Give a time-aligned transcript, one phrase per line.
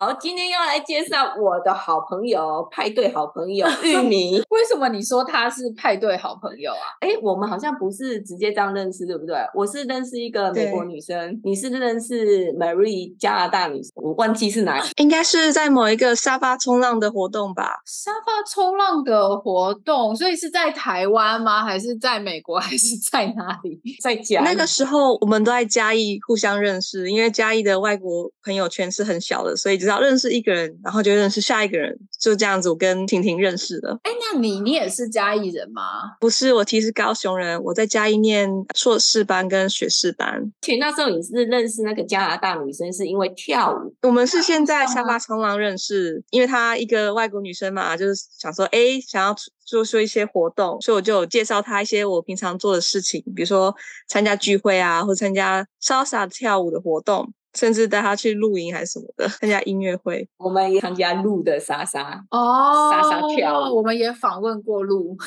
[0.00, 4.38] 好，今天要来介绍我的好朋友，派对好朋友 玉米。
[4.48, 6.86] 为什么你说他是派对好朋友啊？
[7.00, 9.34] 哎，我们好像不是直接这样认识，对不对？
[9.52, 17.80] 我是认识一个美国女生，你是认识 Marie 加拿大女生，我忘记是哪，应该是在某一个沙发冲浪的活动吧？
[17.84, 21.64] 沙发冲浪的活动，所以是在台湾吗？
[21.64, 22.60] 还是在美国？
[22.60, 23.80] 还是在哪里？
[24.00, 24.42] 在嘉。
[24.42, 29.87] 那个时候我们都在嘉义互相认识，因为嘉义的外国朋友圈是很小的，所以就。
[29.88, 32.68] 只要认识一个人，然后就认识下一个人，就这样子。
[32.68, 33.98] 我跟婷婷认识的。
[34.02, 35.82] 哎，那你你也是嘉义人吗？
[36.20, 37.58] 不是，我其实高雄人。
[37.62, 40.52] 我在嘉义念硕士班跟学士班。
[40.60, 43.94] 其实那时候你是认识那个加拿大女生，是因为跳舞。
[44.02, 53.74] 我们是现在沙发冲浪认识，因为她一个外国女生嘛，就是想说，哎，想要做出一些活动，所以我就有介绍她一些我平常做的事情，比如说
[54.06, 57.32] 参加聚会啊，或参加 salsa 跳舞的活动。
[57.54, 60.28] 甚至带他去露营还是什么的，参加音乐会。
[60.36, 63.72] 我们也参加露的莎莎哦，莎莎跳。
[63.72, 65.16] 我们也访问过露。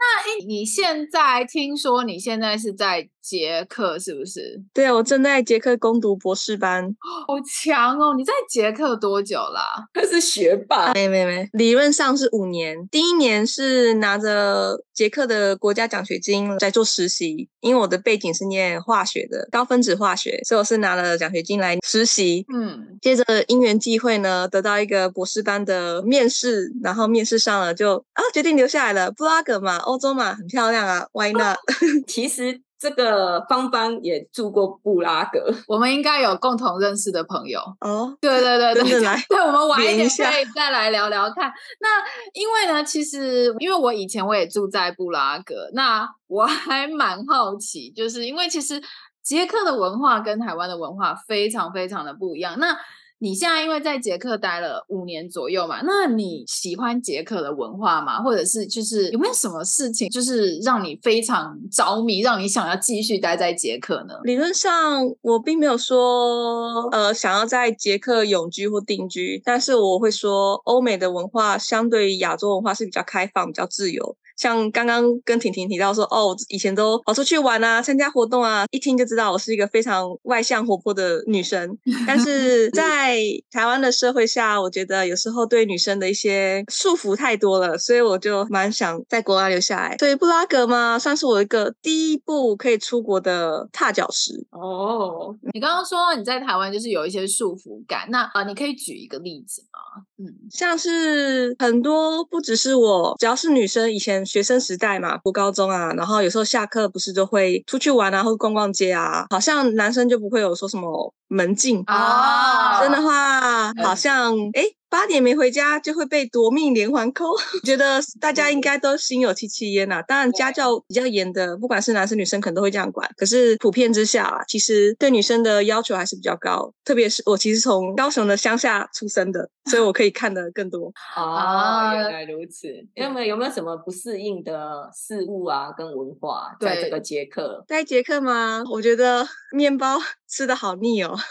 [0.00, 4.58] 那诶，你现在听说你现在是在捷克是不是？
[4.72, 6.84] 对啊，我正在捷克攻读博士班。
[7.26, 8.14] 好强哦！
[8.16, 9.62] 你在捷克多久啦？
[9.92, 10.94] 他 是学霸。
[10.94, 12.88] 没没没，理论上是五年。
[12.88, 22.46] 第一年是拿着捷克的国家奖学金在做实习，因为我的背景是念化学的，高分子化学，所以我是拿了奖学金来实习。
[22.50, 29.10] 嗯，接着因缘际会呢，得到一个博士班的面试，然后面试上了就啊，决定留下来了。
[29.12, 31.58] 布拉格嘛，欧洲嘛，很漂亮啊， Why not？
[32.06, 32.62] 其实。
[32.80, 38.16] 这个芳芳也住过布拉格，我们应该有共同认识的朋友哦。
[38.22, 41.52] 对对对对，来 对，我们晚一点可以再来聊聊看。
[41.78, 41.88] 那
[42.32, 48.82] 因为呢，其实因为我以前我也住在布拉格，那我还蛮好奇，就是因为其实
[49.22, 52.58] 捷克的文化跟台湾的文化非常非常的不一样。
[52.58, 52.74] 那
[53.22, 58.22] 你现在因为在捷克待了五年左右嘛，那你喜欢捷克的文化吗？
[58.22, 64.14] 或者是就是有没有什么事情，就是让你非常着迷，让你想要继续待在捷克呢？
[64.24, 74.16] 理论上我并没有说呃想要在捷克永居或定居，但是我会说欧美的文化相对于亚洲文化是比较开放、比较自由。
[74.40, 81.76] 像刚刚跟婷婷提到说，哦，以前都跑出去玩啊，参加活动啊，一听就知道我是一个非常外向活泼的女生。
[82.08, 83.18] 但是在
[83.50, 89.94] 台湾的社会下，我觉得有时候对女生的一些束缚太多了，所以我就蛮想在国外留下来。
[89.98, 94.46] 所以布拉格嘛，算是我一个第一步可以出国的踏脚石。
[94.52, 100.02] 哦，你刚刚说你在台湾就是有一些束缚感，那啊，你可以举一个例子吗？
[100.16, 104.24] 嗯，像是很多不只是我，只要是女生以前。
[104.30, 114.62] 学生时代嘛，读高中啊，然后有时候下课不是就会出去玩啊，或逛逛街啊，好像男生就不会有说什么门禁啊，真的话好像哎。
[114.62, 117.26] 诶八点没回家就会被夺命连环扣，
[117.64, 120.02] 觉得大家应该都心有戚戚焉呐。
[120.02, 123.08] 当然家教比较严的，不管是男生女生，可能都会这样管。
[123.16, 126.72] 可是普遍之下啊，其实对女生的要求还是比较高。
[126.84, 130.92] 特别是我其实从高雄的乡下出生的，所以我可以看得更多。
[131.14, 132.68] 啊，原来如此。
[132.94, 137.64] 有没有有没有什么不适应的事物啊，跟文化在这个捷克？
[137.68, 138.64] 在捷克吗？
[138.68, 139.98] 我觉得面包
[140.30, 141.16] 吃的好腻哦。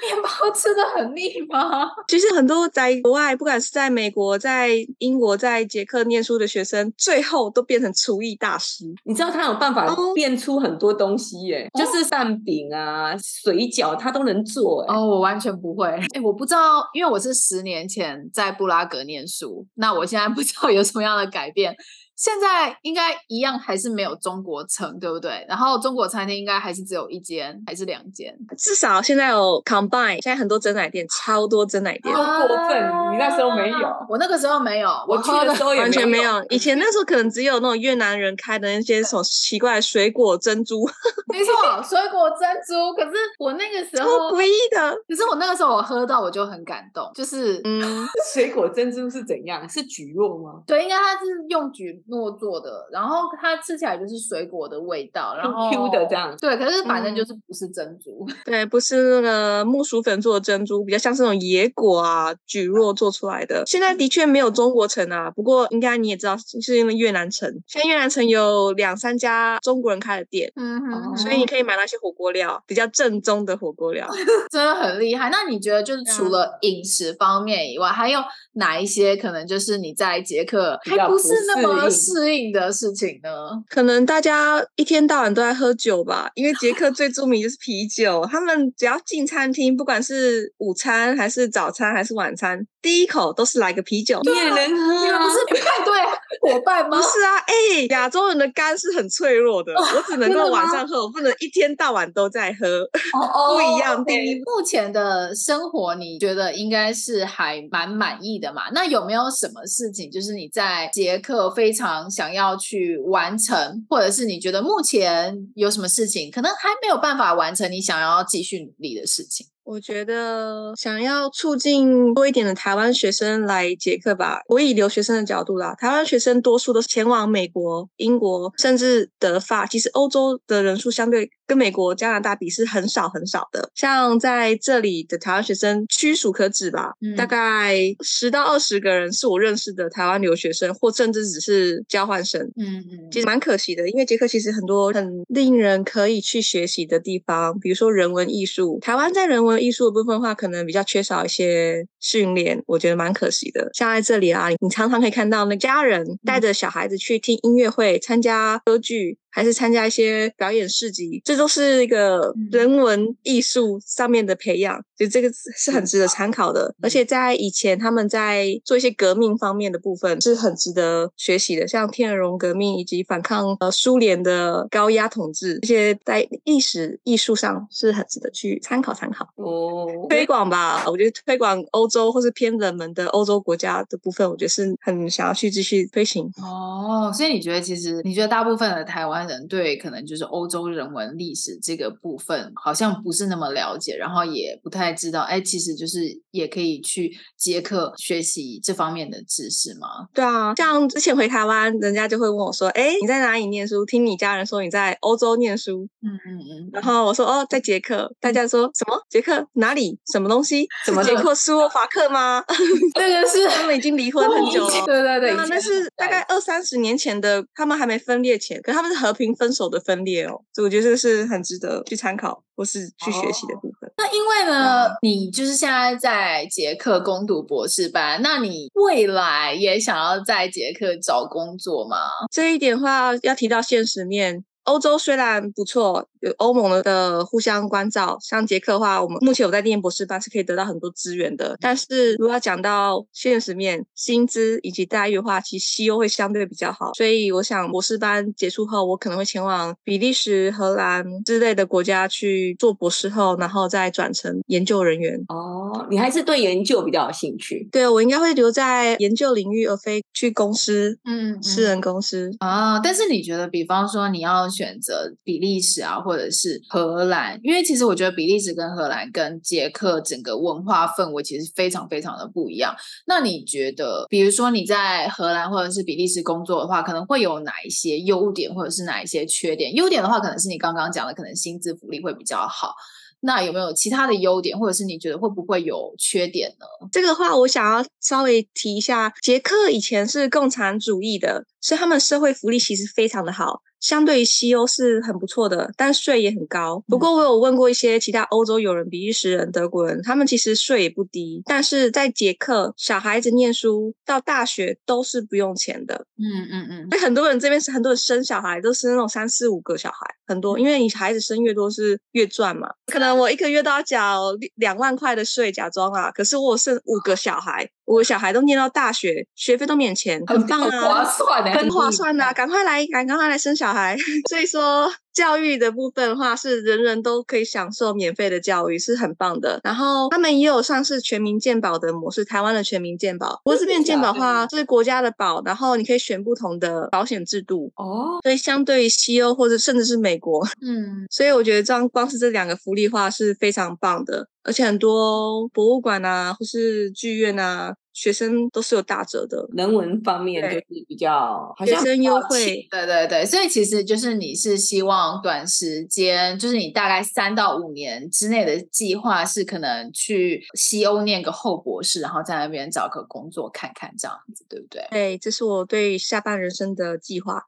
[0.00, 1.90] 面包吃的很腻吗？
[2.06, 8.84] 其实很多在国外，不管是在美国、在英国、在捷克念书的学生，最后都变成厨艺大师。
[9.04, 14.84] 你知道他有办法变出很多东西耶，哦、就是蛋饼啊、水饺，他都能做。
[14.86, 15.88] 哦，我完全不会。
[15.88, 21.74] 哎，我不知道，因为我是十年前在布拉格念书，那我现在不知道有什么样的改变。
[22.18, 25.46] 现在应该一样，还是没有中国城，对不对？
[25.48, 28.36] 然后中国餐厅应该还是只有一间，还是两间？
[28.58, 32.12] 至少现在有 combine，现在很多真奶店，超多真奶店。
[32.12, 32.76] 好过分！
[33.12, 33.78] 你那时候没有，
[34.08, 36.44] 我那个时候没有，我去的时候完全没有。
[36.50, 40.84] 以前那时候可能只有那种越南人开的那些什么奇怪的水果珍珠。
[41.32, 41.52] 没错，
[41.84, 42.92] 水果珍珠。
[42.96, 44.90] 可是我那个时候超诡异的。
[45.08, 48.04] 可是我那个时候我喝到我就很感动，就是嗯，
[48.34, 49.68] 水果珍珠是怎样？
[49.68, 50.60] 是蒟蒻吗？
[50.66, 51.96] 对，应该它是用蒟。
[52.08, 56.34] 糯做的，然后它吃起来就是水果的味道，然后 Q 的这样。
[56.40, 63.62] 对，可是反正就是不是珍珠，嗯、 对，不是那个木薯粉做的珍珠，比较像是那种野果啊、蒟蒻做出来的。
[63.66, 67.48] 现在的确没有中国城啊，不过应该你也知道，是因为越南城。
[67.66, 74.08] 现在越南城有两三家中国人开的店，嗯哼，所以你可以买那些火锅料，比较正宗的火锅料，
[74.50, 75.30] 真的很厉害。
[75.30, 78.20] 那你觉得就是除了饮食方面以外，还有
[78.54, 83.30] 哪一些可能就是你在捷克还不是那么适应的事情呢？
[83.68, 88.26] 可能大家一天到晚都在喝酒吧，因为捷克最著名就是啤酒。
[88.30, 94.20] 他们只要进餐厅，不管是午餐还是早餐还是晚餐，第一口都是来个啤酒。
[94.22, 95.04] 你也能喝？
[95.04, 96.96] 你们不是派对伙伴吗？
[96.96, 102.82] 不是啊，哎、欸，亚洲人的肝是很脆弱的，我只能够晚上喝，我不能一天到晚都在喝。
[103.12, 104.02] 哦不一样。
[104.06, 108.64] 你目前的生活，你觉得应该是还蛮满意的嘛？
[108.72, 119.46] 那有没有什么事情，就是你在捷克非常想要去完成，或者是你觉得目前有什么事情可能还没有办法完成，你想要继续努力的事情？
[119.70, 124.40] 我觉得想要促进多一点的台湾学生来捷克吧。
[124.48, 129.66] 我以留学生的角度啦，台湾学生多数都是前往美国、英国，甚至德法。
[129.66, 133.68] 其实欧洲的人数相对跟美国、加拿大比是很少很少的。
[133.74, 142.40] 像在这里的台湾学生屈指可指吧，嗯、大概十到二十个人是我认识的台湾留学生，或甚至只是交换生。
[142.56, 148.78] 嗯嗯，其实蛮可惜的，因为捷克其实很多很令人可以去学习的地方，比如说人文艺术。
[148.82, 153.70] 台湾在人文艺术的部分的话，可能比较缺少一些训练，我觉得蛮可惜的。
[153.72, 159.16] 像在这里啊，你常常可以看到那家人带着小孩子去听音乐会、参加歌剧。
[159.30, 166.74] 还是参加一些表演市集，这都是一个人文艺术上面的培养，就这个是很值得参考的。
[166.82, 179.86] 而且在以前，他们在做一些革命方面的部分是很值得学习的，像天鹅绒革命以及反抗呃苏联的高压统治，这些在历史艺术上是很值得去参考参考哦。
[180.08, 186.30] 推广吧，我觉得推广欧洲或是偏冷门的欧洲国家的部分，我觉得是很想要去继续推行。
[186.42, 196.00] 哦，所以你觉得其实你觉得大部分的台湾人对可能就是欧洲人文历史这个部分好像不是那么了解，然后也不太知道，哎，其实就是
[196.30, 200.06] 也可以去捷克学习这方面的知识吗？
[200.12, 203.84] 对啊，像之前回台湾，人家就会问我说，哎，你在哪里念书？
[203.84, 209.00] 听你家人说你在欧洲念书，嗯嗯嗯，然后我说哦，在捷克，大家说什么？
[209.08, 209.98] 捷克哪里？
[210.12, 210.66] 什么东西？
[210.84, 212.44] 什么捷克斯洛伐克吗？
[212.96, 223.88] 那个是他们已经离婚很久了， 对对对，那是大概二三十年前的，他们还没分裂前，可他们是和平分手的分裂哦，所以我觉得这个是很值得去参考或是去学习的部分。
[223.90, 231.96] 哦、那因为呢，嗯、你就是现在在捷克攻读博士班，那你未来也想要在捷克找工作吗？
[232.32, 234.44] 这一点的话，要提到现实面。
[234.64, 241.56] 欧洲虽然不错，有欧盟的互相关照，像捷克的话，我们目前有在念博士班是可以得到很多资源的。
[241.60, 246.92] 但是如果要讲到现实面，薪资以及待遇的话，其实西欧会相对比较好。
[246.94, 255.18] 所以我想博士班结束后，我可能会前往比利时、荷兰之类的国家去做博士后，然后再转成研究人员。
[255.28, 257.68] 哦，你还是对研究比较有兴趣？
[257.70, 262.30] 对，我应该会留在研究领域，而非去公司，嗯，私人公司。
[262.40, 264.48] 啊、哦，但是你觉得，比方说你要。
[264.48, 272.74] 选择比利时啊，或者是荷兰，因为其实我觉得比利时跟荷兰跟捷克整个文化氛围其实非常非常的不一样。
[273.06, 279.74] 那你觉得，比如说你在荷兰或者是比利时工作的话，可能会有哪一些优点，或者是哪一些缺点？
[279.74, 282.72] 优点的话，可能是你刚刚讲的，可能薪资福利会比较好。
[283.20, 286.66] 那有没有其他的优点，或者是你觉得会不会有缺点呢？
[286.92, 293.62] 这个话我想要稍微提一下，捷克以前是共产主义的，所以他们社会福利其实非常的好。
[293.80, 296.82] 相对于西欧是很不错的，但税也很高。
[296.88, 301.40] 不过我有问过一些其他欧洲友人，比利时人、德国人，他们其实税也不低。
[301.44, 305.94] 但是在捷克，小孩子念书到大学都是不用钱的。
[306.16, 306.88] 嗯嗯嗯。
[306.90, 312.68] 所以很多人这边是很多人生小孩都是那种三四五个小孩，很多，因为你孩子生越多是越赚嘛。
[312.86, 316.10] 可能我一个月都要缴两万块的税，假装啊。
[316.10, 323.96] 可是我生五个小孩，五个小孩都念到大学，学费都免钱，很棒啊，很划算的，很划算的，赶快来，赶赶快来生小孩。
[324.28, 329.58] 所以说，教育的部分的话，是人人都可以享受免费的教育，是很棒的。
[329.64, 333.40] 然后他们也有上市全民健保的模式，台湾的全民健保。
[333.42, 338.18] 不过这边健保的话是国家的保，然后你可以选不同的保险制度哦。
[338.22, 344.28] 所以相对于西欧或者甚至是美国，嗯，所以我觉得这样光是这两个福利化是非常棒的。
[344.48, 349.46] 而且很多博物馆啊，或是剧院啊，学生都是有打折的。
[349.52, 353.26] 人文方面就是比较学生优惠，对对对。
[353.26, 364.86] 所以其实就是你是希望短时间，就是你大概三到五年之内的计划是可能去西欧念个后博士，然后在那边找个工作看看这样子，对不对？
[364.90, 367.42] 对，这是我对下半人生的计划。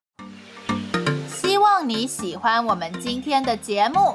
[1.26, 4.14] 希望你喜欢我们今天的节目。